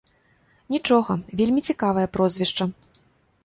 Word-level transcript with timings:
Нічога, 0.75 1.17
вельмі 1.43 1.65
цікавае 1.69 2.07
прозвішча. 2.17 2.71